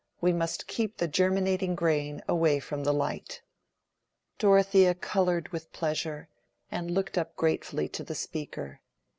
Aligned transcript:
We 0.19 0.33
must 0.33 0.65
keep 0.65 0.97
the 0.97 1.07
germinating 1.07 1.75
grain 1.75 2.23
away 2.27 2.59
from 2.59 2.83
the 2.83 2.91
light." 2.91 3.43
Dorothea 4.39 4.95
colored 4.95 5.49
with 5.49 5.71
pleasure, 5.73 6.27
and 6.71 6.89
looked 6.89 7.19
up 7.19 7.35
gratefully 7.35 7.87
to 7.89 8.03
the 8.03 8.15
speaker. 8.15 8.81